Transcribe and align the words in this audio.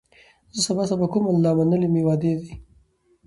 زه 0.55 0.59
سبا 0.67 0.83
سبا 0.91 1.05
کومه 1.13 1.29
لا 1.43 1.51
منلي 1.57 1.87
مي 1.93 2.01
وعدې 2.05 2.33
دي 2.39 2.51